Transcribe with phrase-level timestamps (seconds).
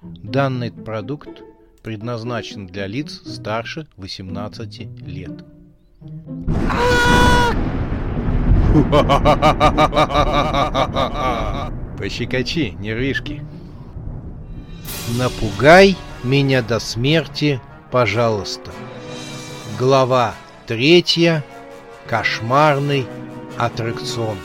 [0.00, 1.42] Данный продукт
[1.82, 5.44] предназначен для лиц старше 18 лет.
[11.98, 13.44] Пощекочи, нервишки.
[15.18, 17.60] Напугай меня до смерти,
[17.90, 18.70] пожалуйста.
[19.80, 20.34] Глава
[20.68, 21.44] третья.
[22.06, 23.06] Кошмарный
[23.56, 24.38] аттракцион.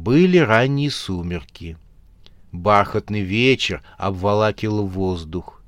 [0.00, 1.76] Были ранние сумерки.
[2.52, 5.62] Бархатный вечер обволакивал воздух.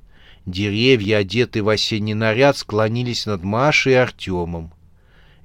[0.47, 4.73] Деревья, одетые в осенний наряд, склонились над Машей и Артемом.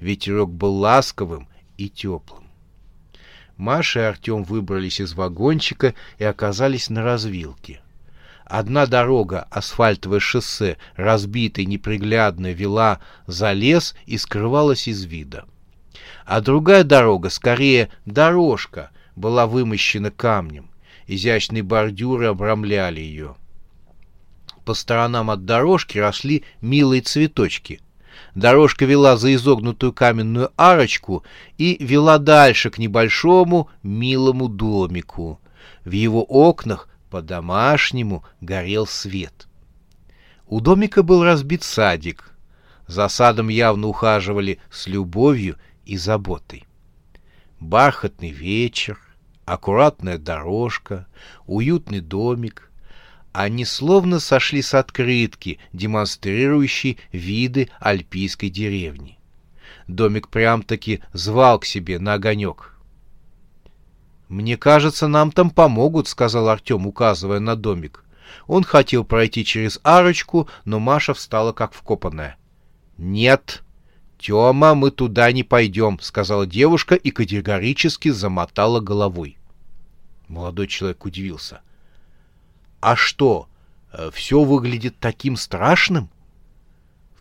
[0.00, 2.44] Ветерок был ласковым и теплым.
[3.58, 7.82] Маша и Артем выбрались из вагончика и оказались на развилке.
[8.46, 15.44] Одна дорога, асфальтовое шоссе, разбитое, неприглядное, вела за лес и скрывалась из вида
[16.24, 20.70] а другая дорога, скорее дорожка, была вымощена камнем.
[21.06, 23.36] Изящные бордюры обрамляли ее.
[24.64, 27.80] По сторонам от дорожки росли милые цветочки.
[28.34, 31.24] Дорожка вела за изогнутую каменную арочку
[31.56, 35.40] и вела дальше к небольшому милому домику.
[35.84, 39.48] В его окнах по-домашнему горел свет.
[40.46, 42.34] У домика был разбит садик.
[42.86, 45.56] За садом явно ухаживали с любовью
[45.88, 46.64] и заботой.
[47.58, 48.98] Бархатный вечер,
[49.46, 51.08] аккуратная дорожка,
[51.46, 52.70] уютный домик.
[53.32, 59.18] Они словно сошли с открытки, демонстрирующей виды альпийской деревни.
[59.86, 62.74] Домик прям-таки звал к себе на огонек.
[64.28, 68.04] «Мне кажется, нам там помогут»,— сказал Артем, указывая на домик.
[68.46, 72.36] Он хотел пройти через арочку, но Маша встала как вкопанная.
[72.98, 73.62] «Нет»,
[74.18, 79.38] «Тема, мы туда не пойдем»,— сказала девушка и категорически замотала головой.
[80.26, 81.60] Молодой человек удивился.
[82.80, 83.48] «А что,
[83.92, 86.10] э, все выглядит таким страшным?»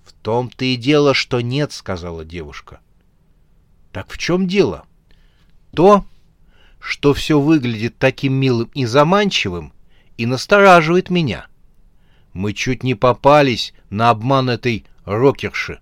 [0.03, 2.79] «В том-то и дело, что нет»,— сказала девушка.
[3.91, 4.83] «Так в чем дело?»
[5.75, 6.03] «То,
[6.79, 9.71] что все выглядит таким милым и заманчивым,
[10.17, 11.45] и настораживает меня.
[12.33, 15.79] Мы чуть не попались на обман этой рокерши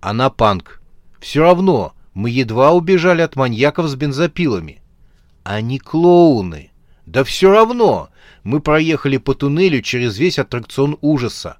[0.00, 0.80] она панк.
[1.20, 4.82] Все равно мы едва убежали от маньяков с бензопилами.
[5.44, 6.70] Они клоуны.
[7.06, 8.10] Да все равно
[8.44, 11.58] мы проехали по туннелю через весь аттракцион ужаса.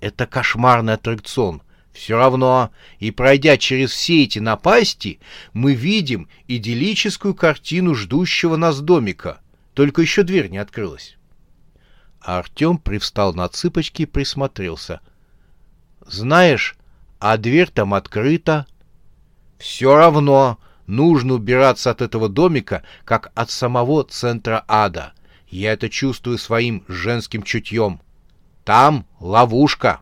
[0.00, 1.62] Это кошмарный аттракцион.
[1.92, 5.18] Все равно, и пройдя через все эти напасти,
[5.52, 9.40] мы видим идиллическую картину ждущего нас домика.
[9.74, 11.16] Только еще дверь не открылась.
[12.20, 15.00] А Артем привстал на цыпочки и присмотрелся.
[16.06, 16.76] «Знаешь,
[17.20, 18.66] а дверь там открыта.
[19.58, 25.12] Все равно нужно убираться от этого домика, как от самого центра ада.
[25.48, 28.00] Я это чувствую своим женским чутьем.
[28.64, 30.00] Там ловушка.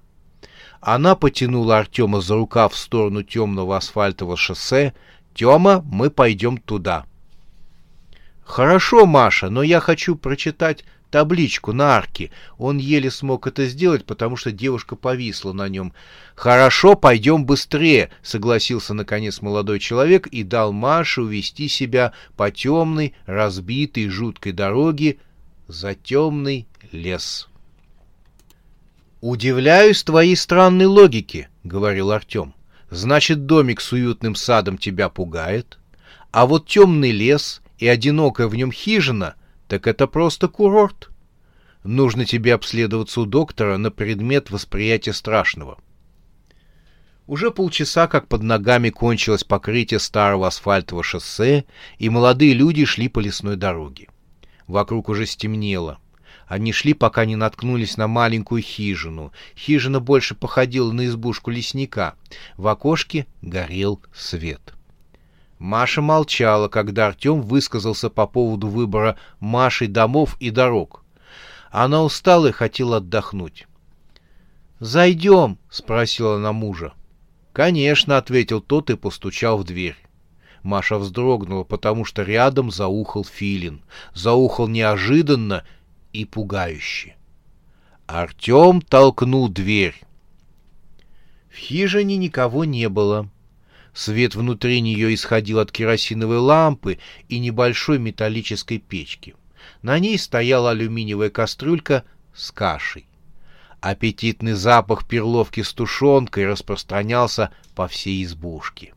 [0.80, 4.94] Она потянула Артема за рукав в сторону темного асфальтового шоссе.
[5.34, 7.04] «Тема, мы пойдем туда».
[8.44, 12.30] «Хорошо, Маша, но я хочу прочитать табличку на арке.
[12.58, 15.92] Он еле смог это сделать, потому что девушка повисла на нем.
[16.34, 24.08] «Хорошо, пойдем быстрее»,— согласился наконец молодой человек и дал Маше увести себя по темной, разбитой,
[24.08, 25.18] жуткой дороге
[25.66, 27.48] за темный лес.
[29.20, 32.54] «Удивляюсь твоей странной логике»,— говорил Артем.
[32.90, 35.78] «Значит, домик с уютным садом тебя пугает,
[36.30, 39.34] а вот темный лес и одинокая в нем хижина—
[39.68, 41.10] так это просто курорт.
[41.84, 45.78] Нужно тебе обследоваться у доктора на предмет восприятия страшного.
[47.26, 51.66] Уже полчаса, как под ногами кончилось покрытие старого асфальтового шоссе,
[51.98, 54.08] и молодые люди шли по лесной дороге.
[54.66, 55.98] Вокруг уже стемнело.
[56.46, 59.32] Они шли, пока не наткнулись на маленькую хижину.
[59.54, 62.14] Хижина больше походила на избушку лесника.
[62.56, 64.77] В окошке горел свет.
[65.58, 71.04] Маша молчала, когда Артем высказался по поводу выбора Машей домов и дорог.
[71.70, 73.66] Она устала и хотела отдохнуть.
[74.80, 76.92] «Зайдем?»— спросила она мужа.
[77.52, 79.96] «Конечно»,— ответил тот и постучал в дверь.
[80.62, 83.82] Маша вздрогнула, потому что рядом заухал филин.
[84.14, 85.64] Заухал неожиданно
[86.12, 87.16] и пугающе.
[88.06, 90.00] Артем толкнул дверь.
[91.50, 93.28] В хижине никого не было.
[93.92, 96.98] Свет внутри нее исходил от керосиновой лампы
[97.28, 99.34] и небольшой металлической печки.
[99.82, 102.04] На ней стояла алюминиевая кастрюлька
[102.34, 103.06] с кашей.
[103.80, 108.94] Аппетитный запах перловки с тушенкой распространялся по всей избушке.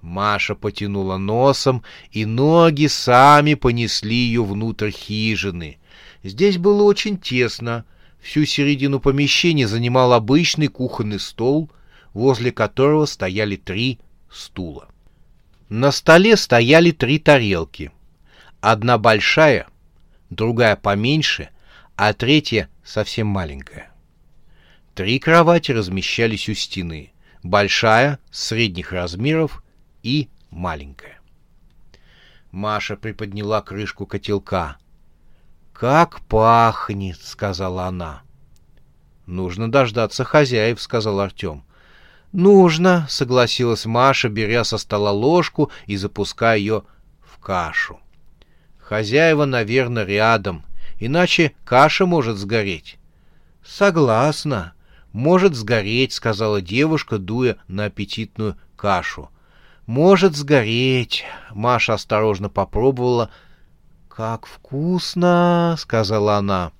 [0.00, 1.82] Маша потянула носом,
[2.12, 5.78] и ноги сами понесли ее внутрь хижины.
[6.22, 7.84] Здесь было очень тесно.
[8.20, 11.70] Всю середину помещения занимал обычный кухонный стол,
[12.14, 14.00] возле которого стояли три
[14.30, 14.88] стула.
[15.68, 17.90] На столе стояли три тарелки.
[18.60, 19.66] Одна большая,
[20.30, 21.50] другая поменьше,
[21.96, 23.92] а третья совсем маленькая.
[24.94, 27.12] Три кровати размещались у стены.
[27.42, 29.62] Большая, средних размеров
[30.02, 31.18] и маленькая.
[32.52, 34.78] Маша приподняла крышку котелка.
[35.72, 38.22] «Как пахнет!»— сказала она.
[39.26, 41.64] «Нужно дождаться хозяев»,— сказал Артем.
[42.34, 46.82] «Нужно»,— согласилась Маша, беря со стола ложку и запуская ее
[47.22, 48.00] в кашу.
[48.76, 50.64] «Хозяева, наверное, рядом,
[50.98, 52.98] иначе каша может сгореть».
[53.64, 54.72] «Согласна.
[55.12, 59.30] Может сгореть»,— сказала девушка, дуя на аппетитную кашу.
[59.86, 61.24] Может сгореть.
[61.52, 63.30] Маша осторожно попробовала.
[64.08, 66.72] Как вкусно, сказала она.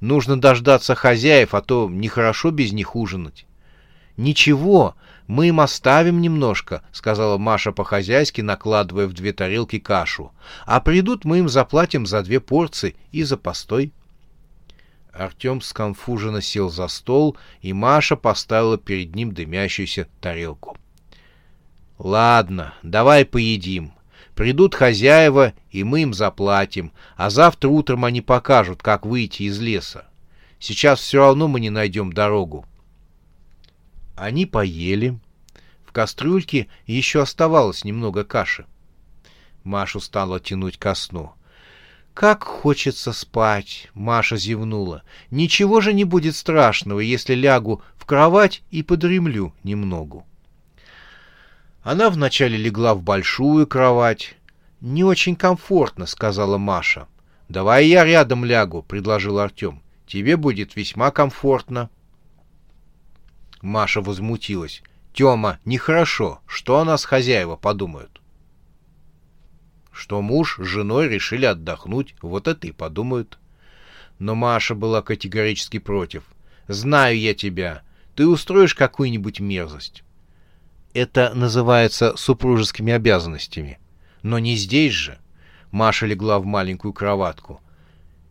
[0.00, 3.46] Нужно дождаться хозяев, а то нехорошо без них ужинать.
[4.20, 4.96] Ничего,
[5.26, 10.34] мы им оставим немножко, сказала Маша по-хозяйски, накладывая в две тарелки кашу.
[10.66, 13.94] А придут, мы им заплатим за две порции и за постой.
[15.10, 20.76] Артем сконфуженно сел за стол, и Маша поставила перед ним дымящуюся тарелку.
[21.96, 23.94] Ладно, давай поедим.
[24.34, 30.04] Придут хозяева, и мы им заплатим, а завтра утром они покажут, как выйти из леса.
[30.58, 32.66] Сейчас все равно мы не найдем дорогу.
[34.20, 35.18] Они поели.
[35.82, 38.66] В кастрюльке еще оставалось немного каши.
[39.64, 41.32] Машу стало тянуть ко сну.
[42.12, 45.04] «Как хочется спать!»— Маша зевнула.
[45.30, 50.26] «Ничего же не будет страшного, если лягу в кровать и подремлю немногу».
[51.82, 54.36] Она вначале легла в большую кровать.
[54.82, 57.08] «Не очень комфортно»,— сказала Маша.
[57.48, 59.80] «Давай я рядом лягу»,— предложил Артем.
[60.06, 61.88] «Тебе будет весьма комфортно».
[63.60, 64.82] Маша возмутилась.
[65.12, 66.40] «Тема, нехорошо.
[66.46, 68.20] Что о нас хозяева подумают?»
[69.92, 73.38] Что муж с женой решили отдохнуть, вот это и подумают.
[74.18, 76.22] Но Маша была категорически против.
[76.68, 77.82] «Знаю я тебя.
[78.14, 80.04] Ты устроишь какую-нибудь мерзость».
[80.94, 83.78] Это называется супружескими обязанностями.
[84.22, 85.18] Но не здесь же.
[85.70, 87.60] Маша легла в маленькую кроватку.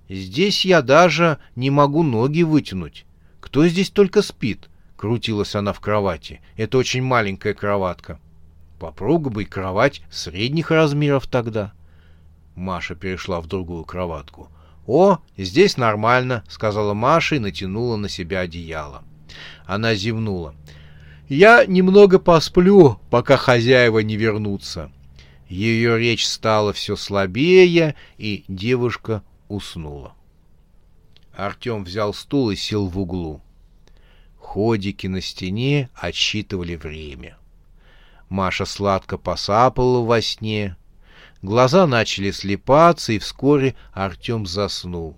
[0.10, 3.06] Здесь я даже не могу ноги вытянуть.
[3.40, 4.69] Кто здесь только спит?
[5.00, 6.42] Крутилась она в кровати.
[6.58, 8.20] Это очень маленькая кроватка.
[8.80, 11.72] Попробуй кровать средних размеров тогда.
[12.56, 14.50] Маша перешла в другую кроватку.
[14.88, 19.04] «О, здесь нормально»,— сказала Маша и натянула на себя одеяло.
[19.66, 20.54] Она зевнула.
[21.30, 24.92] Я немного посплю, пока хозяева не вернутся.
[25.48, 30.14] Ее речь стала все слабее, и девушка уснула.
[31.34, 33.42] Артем взял стул и сел в углу.
[34.54, 37.38] Ходики на стене отсчитывали время.
[38.30, 40.76] Маша сладко посапала во сне.
[41.42, 45.18] Глаза начали слепаться, и вскоре Артем заснул.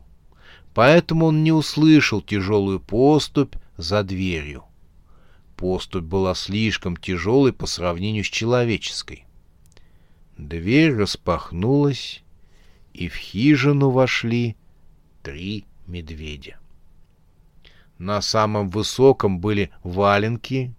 [0.73, 4.65] Поэтому он не услышал тяжелую поступь за дверью
[5.61, 9.25] поступь была слишком тяжелой по сравнению с человеческой.
[10.35, 12.23] Дверь распахнулась,
[12.93, 14.55] и в хижину вошли
[15.21, 16.60] три медведя.
[18.01, 20.73] На самом высоком были валенки,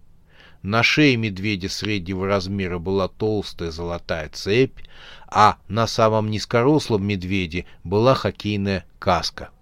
[0.62, 4.80] на шее медведя среднего размера была толстая золотая цепь,
[5.28, 9.50] а на самом низкорослом медведе была хоккейная каска—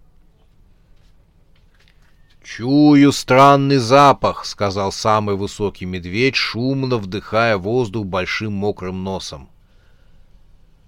[2.42, 9.50] «Чую странный запах»,— сказал самый высокий медведь, шумно вдыхая воздух большим мокрым носом.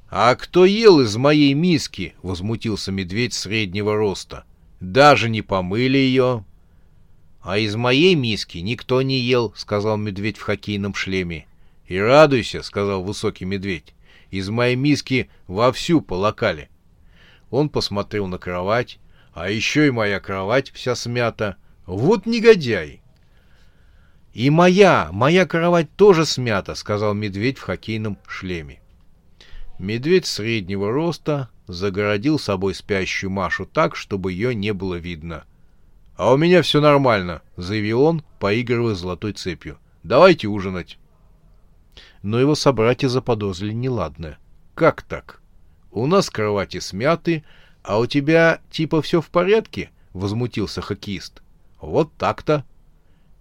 [0.08, 4.44] «А кто ел из моей миски?»— возмутился медведь среднего роста.
[4.80, 6.46] «Даже не помыли ее».
[7.42, 11.46] «А из моей миски никто не ел»,— сказал медведь в хоккейном шлеме.
[11.86, 13.94] «И радуйся»,— сказал высокий медведь.
[14.30, 16.70] «Из моей миски вовсю полокали».
[17.50, 18.98] Он посмотрел на кровать,
[19.34, 21.56] а еще и моя кровать вся смята.
[21.86, 23.02] Вот негодяй!
[24.32, 28.80] И моя, моя кровать тоже смята, сказал медведь в хоккейном шлеме.
[29.78, 35.44] Медведь среднего роста загородил собой спящую Машу так, чтобы ее не было видно.
[36.16, 39.78] «А у меня все нормально»,— заявил он, поигрывая золотой цепью.
[40.02, 40.98] «Давайте ужинать».
[42.22, 44.38] Но его собратья заподозрили неладное.
[44.74, 45.40] «Как так?
[45.90, 47.44] У нас кровати смяты,
[47.82, 51.42] а у тебя типа все в порядке?»— возмутился хоккеист.
[51.80, 52.64] «Вот так-то».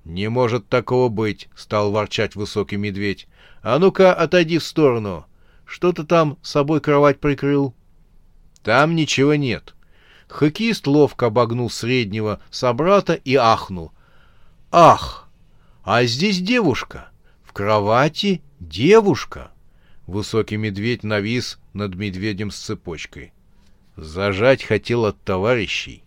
[0.03, 3.27] «Не может такого быть»,— стал ворчать высокий медведь.
[3.61, 5.25] «А ну-ка, отойди в сторону.
[5.65, 7.75] Что ты там с собой кровать прикрыл?»
[8.63, 9.75] «Там ничего нет».
[10.31, 13.91] Хоккеист ловко обогнул среднего собрата и ахнул.
[14.71, 15.29] «Ах!
[15.83, 17.09] А здесь девушка!
[17.43, 19.51] В кровати девушка!»
[20.07, 23.33] Высокий медведь навис над медведем с цепочкой.
[23.97, 26.01] Зажать хотел от товарищей.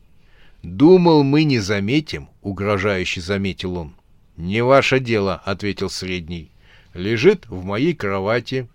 [0.62, 3.94] «Думал, мы не заметим»,— угрожающе заметил он.
[4.38, 6.50] «Не ваше дело»,— ответил средний.
[6.94, 8.68] «Лежит в моей кровати».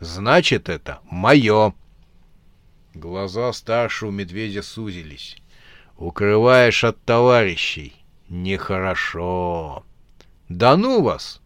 [0.00, 1.74] «Значит, это мое».
[2.98, 5.36] Глаза старшего медведя сузились.
[5.98, 7.92] «Укрываешь от товарищей.
[8.28, 9.84] Нехорошо».
[10.48, 11.40] «Да ну вас!»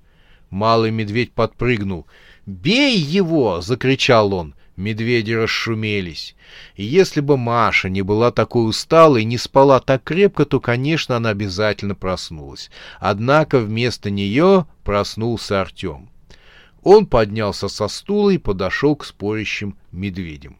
[0.48, 2.06] Малый медведь подпрыгнул.
[2.46, 4.54] «Бей его!»— закричал он.
[4.76, 6.36] Медведи расшумелись.
[6.74, 11.16] И если бы Маша не была такой усталой и не спала так крепко, то, конечно,
[11.16, 12.70] она обязательно проснулась.
[12.98, 16.08] Однако вместо нее проснулся Артем.
[16.82, 20.56] Он поднялся со стула и подошел к спорящим медведям.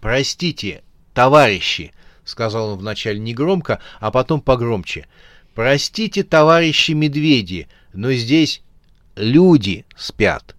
[0.00, 0.82] «Простите,
[1.14, 1.92] товарищи!»—
[2.24, 5.06] сказал он вначале негромко, а потом погромче.
[5.54, 8.62] «Простите, товарищи медведи, но здесь
[9.16, 10.56] люди спят».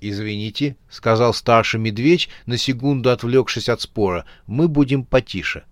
[0.00, 5.64] «Извините»,— сказал старший медведь, на секунду отвлекшись от спора,— «мы будем потише».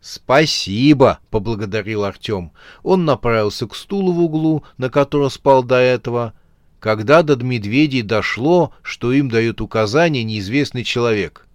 [0.00, 2.52] «Спасибо!»— поблагодарил Артем.
[2.82, 6.32] Он направился к стулу в углу, на котором спал до этого.
[6.80, 11.45] Когда до медведей дошло, что им дает указание неизвестный человек.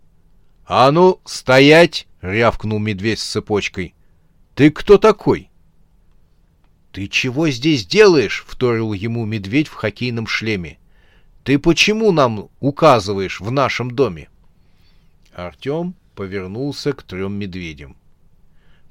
[0.66, 3.94] «А ну, стоять!»— рявкнул медведь с цепочкой.
[4.56, 5.50] «Ты кто такой?»
[6.92, 10.78] «Ты чего здесь делаешь?»— вторил ему медведь в хоккейном шлеме.
[11.44, 14.30] Ты почему нам указываешь в нашем доме?
[15.34, 17.96] Артем повернулся к трем медведям.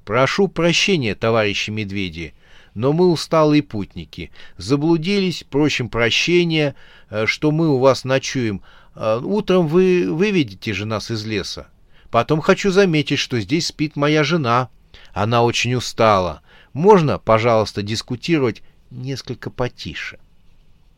[0.05, 2.35] Прошу прощения, товарищи медведи,
[2.75, 4.33] но мы усталые путники.
[4.57, 6.75] Заблудились, просим прощения,
[7.09, 8.62] э, что мы у вас ночуем.
[9.00, 11.69] Э, утром вы выведете же нас из леса.
[12.11, 14.69] Потом хочу заметить, что здесь спит моя жена.
[15.14, 16.42] Она очень устала.
[16.75, 20.19] Можно, пожалуйста, дискутировать несколько потише?»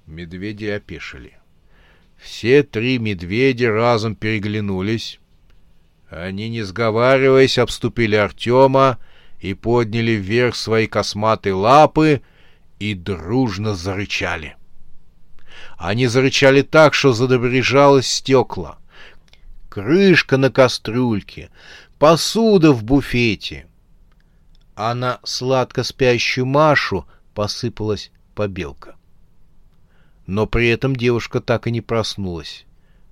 [0.07, 1.39] Медведи опешили.
[2.17, 5.21] Все три медведя разом переглянулись.
[6.11, 8.99] Они, не сговариваясь, обступили Артема
[9.41, 12.21] и подняли вверх свои косматые лапы
[12.81, 14.57] и дружно зарычали.
[15.83, 18.79] Они зарычали так, что задобрежалось стекла.
[19.69, 21.51] Крышка на кастрюльке,
[21.99, 23.67] посуда в буфете.
[24.75, 28.97] А на сладко спящую Машу посыпалась побелка
[30.27, 32.65] но при этом девушка так и не проснулась.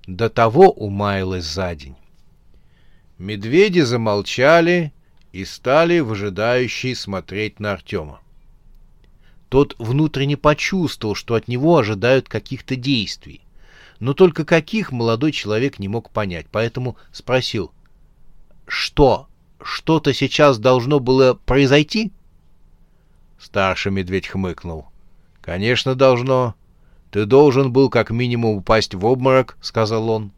[0.07, 1.97] До того умаялась за день.
[3.19, 4.93] Медведи замолчали
[5.33, 8.21] и стали выжидающие смотреть на Артема.
[9.51, 13.43] Тот внутренне почувствовал, что от него ожидают каких-то действий.
[13.99, 17.73] Но только каких молодой человек не мог понять, поэтому спросил,
[18.67, 19.27] «Что?
[19.61, 22.13] Что-то сейчас должно было произойти?»
[23.41, 24.87] Старший медведь хмыкнул.
[25.43, 26.55] «Конечно, должно.
[27.11, 30.31] «Ты должен был как минимум упасть в обморок»,— сказал он.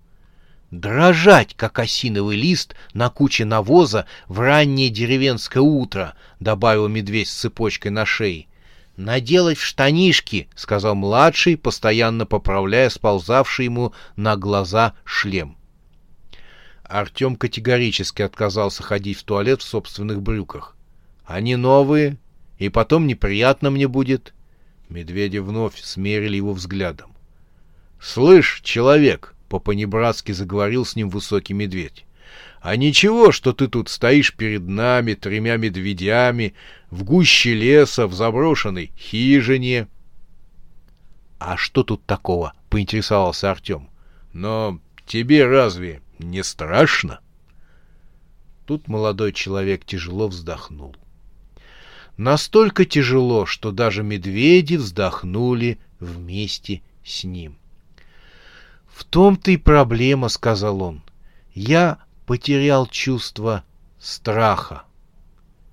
[0.71, 7.91] «Дрожать, как осиновый лист на куче навоза в раннее деревенское утро»,— добавил медведь с цепочкой
[7.91, 8.47] на шее.
[8.97, 15.57] «Наделать в штанишки»,— сказал младший, постоянно поправляя сползавший ему на глаза шлем.
[16.85, 20.77] Артем категорически отказался ходить в туалет в собственных брюках.
[21.25, 22.19] «Они новые,
[22.59, 24.35] и потом неприятно мне будет».
[24.91, 27.15] Медведи вновь смерили его взглядом.
[27.99, 32.05] «Слышь, человек!»— по-понебратски заговорил с ним высокий медведь.
[32.63, 36.55] «А ничего, что ты тут стоишь перед нами, тремя медведями,
[36.91, 39.89] в гуще леса, в заброшенной хижине».
[41.39, 43.91] «А что тут такого?»— поинтересовался Артем.
[44.33, 47.21] «Но тебе разве не страшно?»
[48.65, 50.97] Тут молодой человек тяжело вздохнул
[52.17, 57.57] настолько тяжело, что даже медведи вздохнули вместе с ним.
[58.87, 61.03] «В том-то и проблема»,— сказал он.
[61.55, 63.65] «Я потерял чувство
[63.99, 64.85] страха.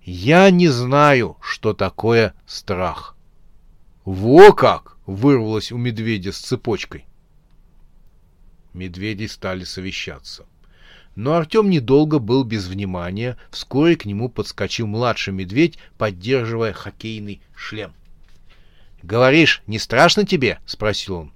[0.04, 3.16] Я не знаю, что такое страх».
[4.06, 7.06] «Во как!»— вырвалось у медведя с цепочкой.
[8.74, 10.46] Медведи стали совещаться.
[11.16, 13.38] Но Артем недолго был без внимания.
[13.52, 17.94] Вскоре к нему подскочил младший медведь, поддерживая хоккейный шлем.
[19.04, 21.34] «Говоришь, не страшно тебе?»— спросил он.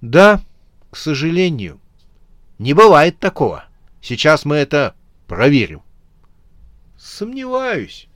[0.00, 0.40] «Да,
[0.90, 1.80] к сожалению.
[2.58, 3.64] Не бывает такого.
[4.00, 4.94] Сейчас мы это
[5.26, 5.82] проверим».
[6.98, 8.08] «Сомневаюсь».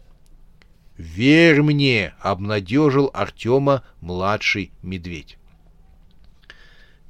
[0.96, 5.38] «Верь мне!»— обнадежил Артема младший медведь.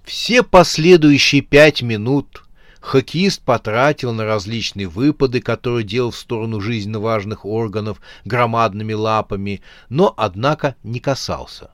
[0.05, 2.45] Все последующие пять минут
[2.81, 10.13] хоккеист потратил на различные выпады, которые делал в сторону жизненно важных органов громадными лапами, но,
[10.17, 11.71] однако, не касался.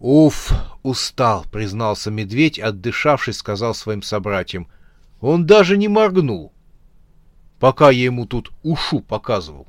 [0.00, 4.68] «Уф, устал»,— признался медведь, отдышавшись, сказал своим собратьям.
[5.26, 6.52] «Он даже не моргнул,
[7.58, 9.66] пока я ему тут ушу показывал».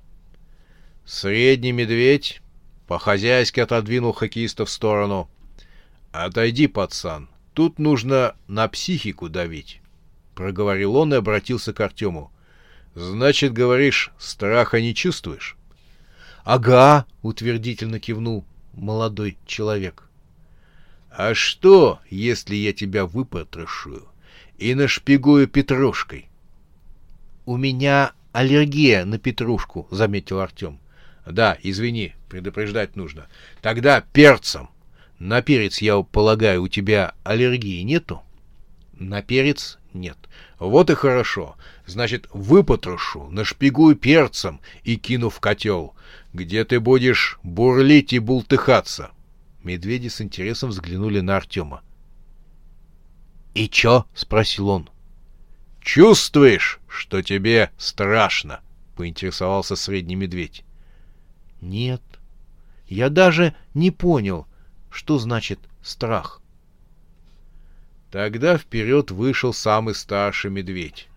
[1.06, 2.42] Средний медведь
[2.88, 5.30] по-хозяйски отодвинул хоккеиста в сторону.
[6.12, 9.80] «Отойди, пацан, тут нужно на психику давить».—
[10.36, 12.34] проговорил он и обратился к Артему.—
[12.96, 15.56] Значит, говоришь, страха не чувствуешь?—
[16.44, 18.44] Ага,— утвердительно кивнул
[18.74, 20.10] молодой человек.—
[21.12, 24.06] А что, если я тебя выпотрошу
[24.58, 26.30] и нашпигую петрушкой?—
[27.46, 30.80] У меня аллергия на петрушку,— заметил Артем.—
[31.26, 33.28] Да, извини, предупреждать нужно.
[33.62, 34.70] Тогда перцем.
[35.20, 38.22] На перец, я полагаю, у тебя аллергии нету?
[38.94, 40.18] На перец нет.
[40.60, 41.56] Вот и хорошо.
[41.86, 45.96] Значит, выпотрошу, нашпигую перцем и кину в котел,
[46.34, 49.12] где ты будешь бурлить и бултыхаться.
[49.64, 51.82] Медведи с интересом взглянули на Артема.—
[53.56, 54.90] И чё?— спросил он.—
[55.82, 58.60] Чувствуешь, что тебе страшно?—
[58.96, 60.64] поинтересовался средний медведь.—
[61.62, 62.02] Нет.
[62.88, 64.46] Я даже не понял,
[64.92, 66.42] что значит страх.
[68.12, 71.08] Тогда вперед вышел самый старший медведь.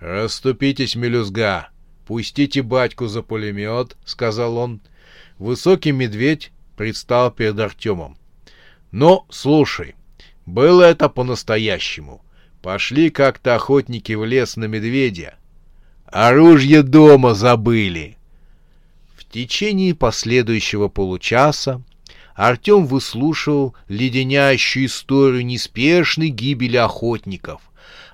[0.00, 1.68] «Раступитесь, мелюзга!
[2.06, 4.80] Пустите батьку за пулемет!»— сказал он.
[5.38, 8.16] Высокий медведь предстал перед Артемом.
[8.90, 9.94] «Ну, слушай,
[10.50, 12.22] было это по-настоящему.
[12.62, 15.36] Пошли как-то охотники в лес на медведя.
[16.06, 18.16] Оружие дома забыли!»
[19.16, 21.82] В течение последующего получаса
[22.34, 27.62] Артем выслушивал леденящую историю неспешной гибели охотников.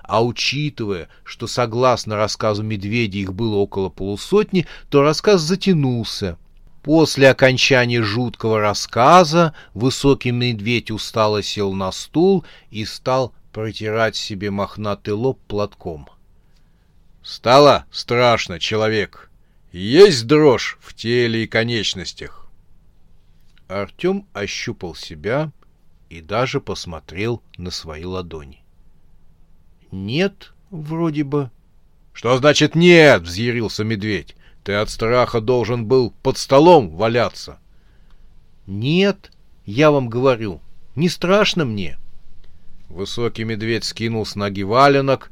[0.03, 6.37] А учитывая, что согласно рассказу медведя их было около полусотни, то рассказ затянулся.
[6.87, 15.13] После окончания жуткого рассказа высокий медведь устало сел на стул и стал протирать себе мохнатый
[15.13, 16.07] лоб платком.
[17.21, 19.29] «Стало страшно, человек.
[19.73, 22.47] Есть дрожь в теле и конечностях.
[23.67, 25.51] Артем ощупал себя
[26.09, 28.63] и даже посмотрел на свои ладони.
[29.91, 31.51] «Нет, вроде бы».
[32.13, 34.36] «Что значит нет?»— взъярился медведь.
[34.67, 37.57] «Ты от страха должен был под столом валяться».
[38.65, 39.31] «Нет,
[39.65, 40.59] я вам говорю,
[40.93, 41.97] не страшно мне».
[42.89, 45.31] Высокий медведь скинул с ноги валенок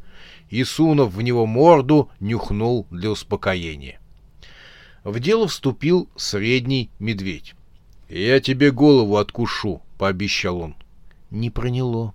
[0.50, 4.00] и, сунув в него морду, нюхнул для успокоения.
[5.04, 7.56] В дело вступил средний медведь.
[8.08, 10.76] «Я тебе голову откушу»,— пообещал он.
[11.30, 12.14] Не проняло.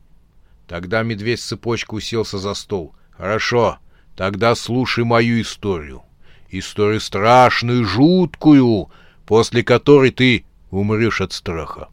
[0.66, 2.94] Тогда медведь с цепочкой уселся за стол.
[3.10, 3.76] «Хорошо,
[4.16, 6.02] тогда слушай мою историю.
[6.50, 8.90] Историю страшную, жуткую,
[9.26, 11.88] после которой ты умрешь от страха».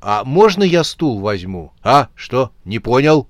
[0.00, 3.28] «А можно я стул возьму?» «А, что, не понял?»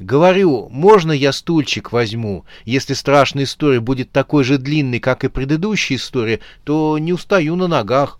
[0.00, 2.44] «Говорю, можно я стульчик возьму?
[2.64, 7.66] Если страшная история будет такой же длинной, как и предыдущая история, то не устаю на
[7.66, 8.18] ногах».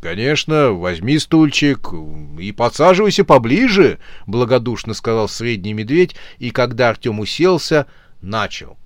[0.00, 1.90] «Конечно, возьми стульчик
[2.38, 7.86] и подсаживайся поближе»,— благодушно сказал средний медведь, и когда Артем уселся,
[8.20, 8.76] начал.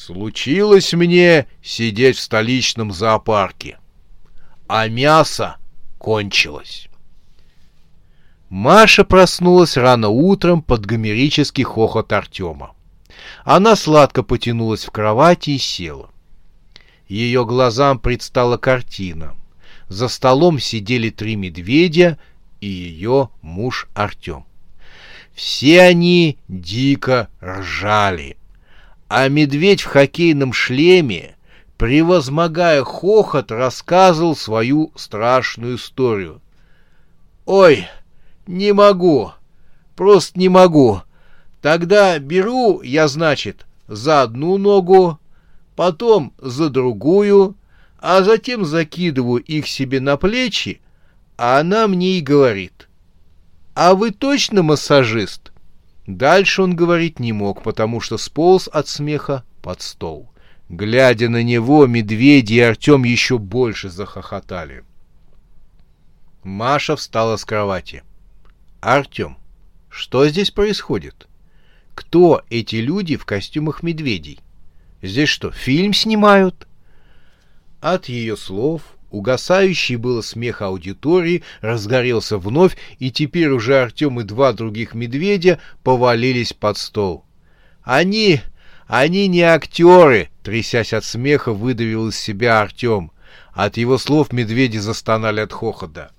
[0.00, 3.78] «Случилось мне сидеть в столичном зоопарке,
[4.66, 5.56] а мясо
[5.98, 6.88] кончилось».
[8.48, 12.74] Маша проснулась рано утром под гомерический хохот Артема.
[13.44, 16.10] Она сладко потянулась в кровати и села.
[17.06, 19.36] Ее глазам предстала картина—
[19.90, 22.16] за столом сидели три медведя
[22.60, 24.46] и ее муж Артем.
[25.34, 28.36] Все они дико ржали,
[29.10, 31.34] а медведь в хоккейном шлеме,
[31.76, 36.40] превозмогая хохот, рассказывал свою страшную историю.
[37.44, 37.88] «Ой,
[38.46, 39.32] не могу,
[39.96, 41.02] просто не могу.
[41.60, 45.18] Тогда беру я, значит, за одну ногу,
[45.74, 47.56] потом за другую,
[47.98, 50.80] а затем закидываю их себе на плечи,
[51.36, 52.88] а она мне и говорит.
[53.74, 55.49] «А вы точно массажист?»
[56.16, 60.28] Дальше он говорить не мог, потому что сполз от смеха под стол.
[60.68, 64.82] Глядя на него, медведи и Артем еще больше захохотали.
[66.42, 68.02] Маша встала с кровати.
[68.80, 69.36] «Артем,
[69.88, 71.28] что здесь происходит?
[71.94, 74.40] Кто эти люди в костюмах медведей?
[75.02, 76.66] Здесь что, фильм снимают?»
[77.80, 84.52] От ее слов угасающий было смех аудитории разгорелся вновь, и теперь уже Артем и два
[84.52, 87.24] других медведя повалились под стол.
[87.82, 88.40] «Они...
[88.86, 93.12] они не актеры!»— трясясь от смеха, выдавил из себя Артем.
[93.52, 96.12] От его слов медведи застонали от хохота.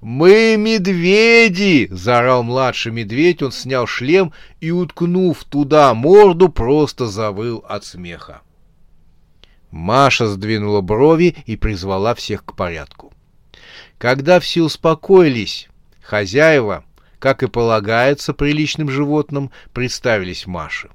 [0.00, 3.42] «Мы медведи!»— заорал младший медведь.
[3.42, 8.42] Он снял шлем и, уткнув туда морду, просто завыл от смеха.
[9.70, 13.12] Маша сдвинула брови и призвала всех к порядку.
[13.98, 15.68] Когда все успокоились,
[16.00, 16.84] хозяева,
[17.18, 20.90] как и полагается приличным животным, представились Маше.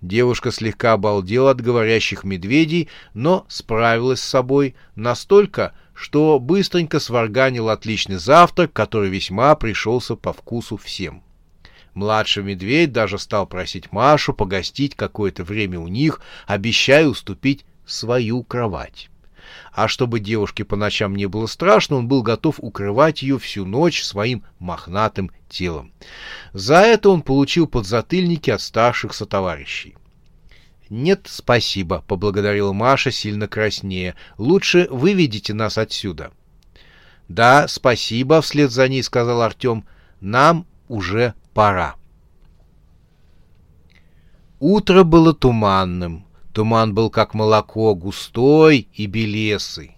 [0.00, 8.16] Девушка слегка обалдела от говорящих медведей, но справилась с собой настолько, что быстренько сварганил отличный
[8.16, 11.22] завтрак, который весьма пришелся по вкусу всем.
[11.94, 19.10] Младший медведь даже стал просить Машу погостить какое-то время у них, обещая уступить свою кровать.
[19.72, 24.02] А чтобы девушке по ночам не было страшно, он был готов укрывать ее всю ночь
[24.02, 25.92] своим мохнатым телом.
[26.52, 29.96] За это он получил подзатыльники от старших сотоварищей.
[30.90, 34.14] «Нет, спасибо»,— поблагодарила Маша, сильно краснее.
[34.38, 36.30] «Лучше выведите нас отсюда».
[37.28, 39.86] «Да, спасибо»,— вслед за ней сказал Артем.
[40.20, 41.96] «Нам уже пора».
[44.60, 46.23] Утро было туманным.
[46.54, 49.96] Туман был как молоко, густой и белесый.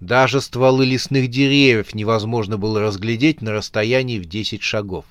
[0.00, 5.04] Даже стволы лесных деревьев невозможно было разглядеть на расстоянии в десять шагов.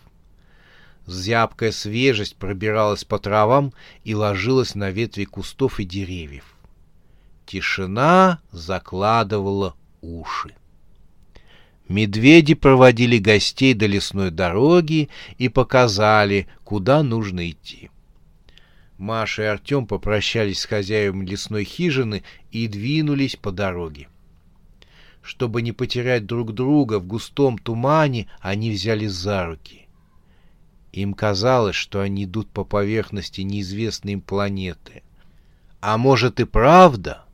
[1.07, 3.71] Зябкая свежесть пробиралась по травам
[4.03, 6.43] и ложилась на ветви кустов и деревьев.
[7.45, 10.53] Тишина закладывала уши.
[11.87, 17.90] Медведи проводили гостей до лесной дороги и показали, куда нужно идти.
[19.01, 24.07] Маша и Артем попрощались с хозяевами лесной хижины и двинулись по дороге.
[25.23, 29.87] Чтобы не потерять друг друга в густом тумане, они взялись за руки.
[30.91, 35.01] Им казалось, что они идут по поверхности неизвестной им планеты.
[35.79, 37.25] А может и правда?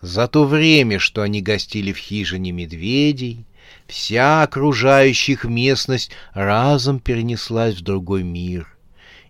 [0.00, 3.46] За то время, что они гостили в хижине медведей,
[3.86, 8.71] вся окружающая их местность разом перенеслась в другой мир.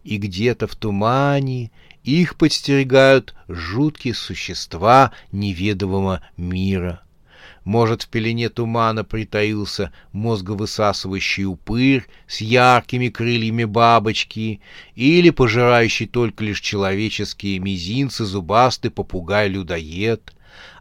[0.04, 1.70] И где-то в тумане
[2.02, 7.02] их подстерегают жуткие существа неведомого мира—
[7.64, 14.60] может, в пелене тумана притаился мозговысасывающий упырь с яркими крыльями бабочки
[14.96, 20.32] или пожирающий только лишь человеческие мизинцы зубастый попугай-людоед,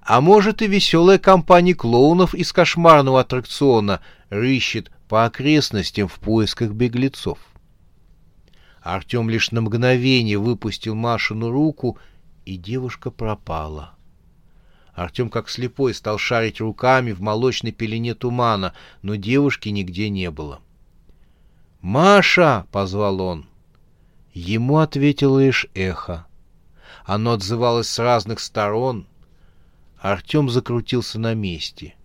[0.01, 7.37] а может и веселая компания клоунов из кошмарного аттракциона рыщет по окрестностям в поисках беглецов.
[8.81, 11.97] Артем лишь на мгновение выпустил Машину руку,
[12.45, 13.93] и девушка пропала.—
[14.93, 20.59] Артем, как слепой, стал шарить руками в молочной пелене тумана, но девушки нигде не было.
[21.81, 23.45] «Маша!»— позвал он.
[24.33, 26.27] Ему ответило лишь эхо.
[27.05, 29.07] Оно отзывалось с разных сторон.
[29.99, 31.95] Артем закрутился на месте.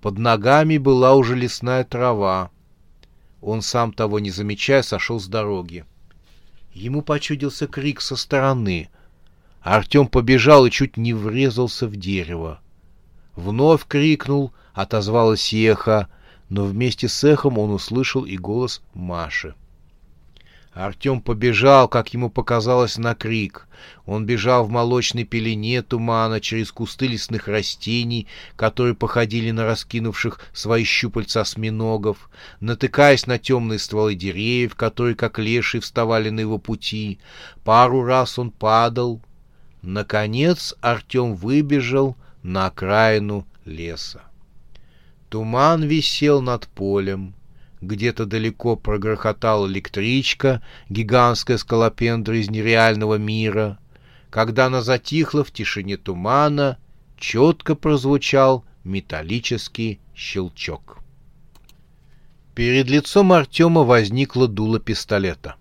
[0.00, 2.50] Под ногами была уже лесная трава.
[3.40, 5.84] Он, сам того не замечая, сошел с дороги.
[6.72, 8.88] Ему почудился крик со стороны—
[9.60, 12.60] Артем побежал и чуть не врезался в дерево.
[13.36, 16.08] Вновь крикнул, отозвалось эхо,
[16.48, 19.54] но вместе с эхом он услышал и голос Маши.
[20.72, 23.66] Артем побежал, как ему показалось, на крик.
[24.06, 30.84] Он бежал в молочной пелене тумана через кусты лесных растений, которые походили на раскинувших свои
[30.84, 32.30] щупальца осьминогов,
[32.60, 37.18] натыкаясь на темные стволы деревьев, которые, как леши, вставали на его пути.
[37.64, 39.20] Пару раз он падал,
[39.82, 44.22] Наконец Артем выбежал на окраину леса.
[45.30, 47.34] Туман висел над полем.
[47.80, 53.78] Где-то далеко прогрохотала электричка, гигантская скалопендра из нереального мира.
[54.28, 56.78] Когда она затихла в тишине тумана,
[57.16, 60.98] четко прозвучал металлический щелчок.
[62.54, 65.56] Перед лицом Артема возникло дуло пистолета.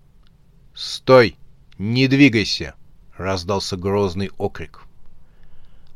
[0.73, 1.37] «Стой!
[1.77, 2.75] Не двигайся!»
[3.19, 4.83] раздался грозный окрик.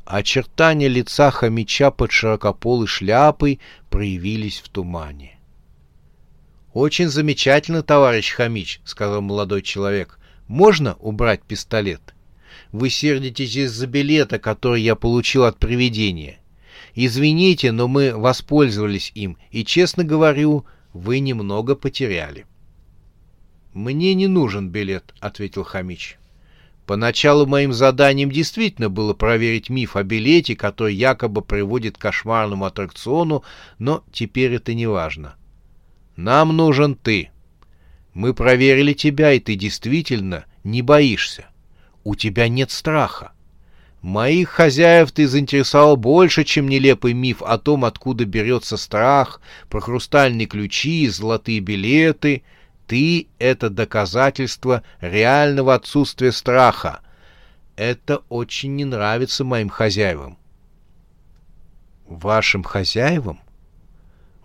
[0.06, 3.60] Очертания лица хомяча под широкополой шляпой
[3.90, 5.40] проявились в тумане.
[6.74, 10.18] Очень замечательно, товарищ Хамич, сказал молодой человек.
[10.48, 12.02] Можно убрать пистолет?
[12.72, 16.40] Вы сердитесь из-за билета, который я получил от привидения.
[16.96, 22.46] Извините, но мы воспользовались им, и, честно говорю, вы немного потеряли.
[23.74, 26.18] «Мне не нужен билет»,— ответил Хамич.
[26.86, 33.44] Поначалу моим заданием действительно было проверить миф о билете, который якобы приводит к кошмарному аттракциону,
[33.80, 35.36] но теперь это не важно.
[36.16, 37.30] Нам нужен ты.
[38.14, 41.46] Мы проверили тебя, и ты действительно не боишься.
[42.04, 43.32] У тебя нет страха.
[44.02, 50.46] Моих хозяев ты заинтересовал больше, чем нелепый миф о том, откуда берется страх, про хрустальные
[50.48, 52.44] ключи, золотые билеты—
[52.88, 57.02] ты— это доказательство реального отсутствия страха.
[57.76, 60.38] Это очень не нравится моим хозяевам.
[62.06, 63.40] Вашим хозяевам?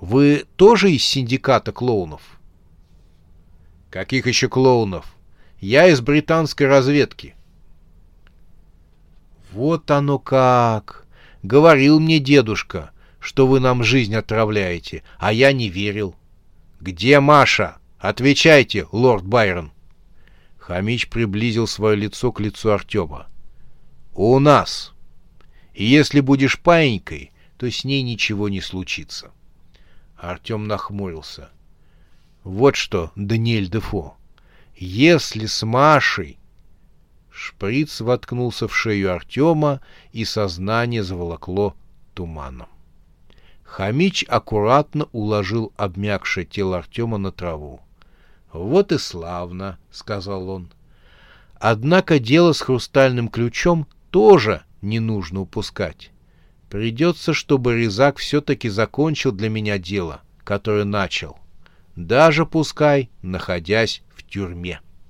[0.01, 2.39] Вы тоже из синдиката клоунов?
[3.91, 5.07] Каких еще клоунов?
[5.61, 7.35] Я из британской разведки.
[9.51, 11.07] Вот оно как!
[11.43, 16.15] Говорил мне дедушка, что вы нам жизнь отравляете, а я не верил.
[16.81, 17.79] Где Маша?
[17.99, 19.73] Отвечайте, лорд Байрон.
[20.59, 23.27] Хамич приблизил свое лицо к лицу Артема.
[24.15, 24.93] У нас.
[25.75, 29.33] И если будешь паинькой, то с ней ничего не случится.
[30.19, 31.51] Артем нахмурился.
[32.43, 34.17] Вот что, Даниэль Дефо,
[34.77, 36.39] если с Машей...
[37.31, 39.81] Шприц воткнулся в шею Артема,
[40.13, 41.77] и сознание заволокло
[42.15, 42.67] туманом.
[43.63, 47.81] Хамич аккуратно уложил обмякшее тело Артема на траву.
[48.53, 50.73] «Вот и славно»,— сказал он.
[51.61, 56.11] «Однако дело с хрустальным ключом тоже не нужно упускать.
[56.71, 61.39] Придется, чтобы Резак все-таки закончил для меня дело, которое начал,
[61.97, 64.81] даже пускай находясь в тюрьме».